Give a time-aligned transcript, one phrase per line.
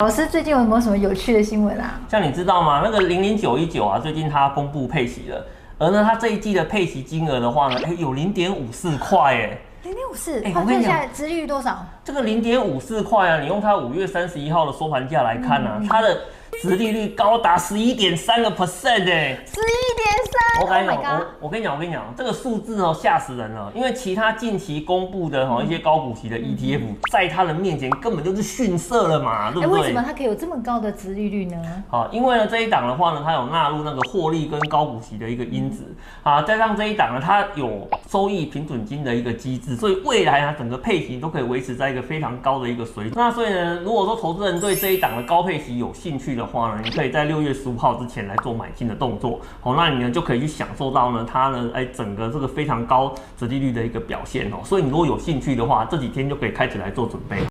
[0.00, 1.98] 老师最近有没有什么有趣的新闻啊？
[2.08, 2.82] 像你知道吗？
[2.84, 5.44] 那个零零九一九啊，最近它公布配息了，
[5.76, 11.84] 而呢，它这一季的配息金额的话呢，哎，有零点五四块，哎，零点五四，哎，我跟你讲，殖利率多少？
[12.04, 16.16] 这个零点五四块啊，你用它五月三十一号的收盘价来看啊，它的。
[16.62, 20.07] 殖利率高达十一点三个 percent 哎，十一点三，
[20.60, 26.80] 我跟你讲，我我跟你讲，我跟你讲，这个数字哦吓死人了，因为其他近期公布的哈一些高股息的 ETF，
[27.12, 29.80] 在它的面前根本就是逊色了嘛，对不对？
[29.80, 31.56] 为什么它可以有这么高的值利率呢？
[31.88, 35.84] 好，因为呢这一档的话呢，它有纳入那个获利跟高股息的一个因子，
[36.22, 43.12] 啊，加上这一档呢，它有收益平准金的一个机制，所以未来啊整个配型都可以维持在一个非常高的一个水准。
[43.14, 57.38] 那所以呢，如果说投资人对这一档的高配息有兴趣的话呢，你可以在六月十五号之前来做买进的动作，好，那你呢就可以去享受到呢它呢哎整个这个非常高折利率的一个表现哦，所以你如果有兴趣的话，这几天就可以开始来做准备。